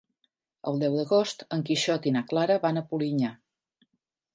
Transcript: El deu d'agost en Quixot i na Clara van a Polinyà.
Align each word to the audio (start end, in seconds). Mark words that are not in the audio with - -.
El 0.71 0.79
deu 0.83 0.97
d'agost 1.01 1.45
en 1.57 1.67
Quixot 1.69 2.09
i 2.13 2.17
na 2.19 2.27
Clara 2.33 2.59
van 2.67 2.83
a 2.83 2.87
Polinyà. 2.95 3.35